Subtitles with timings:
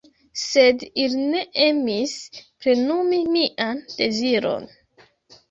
[0.43, 4.69] Sed ili ne emis plenumi mian deziron.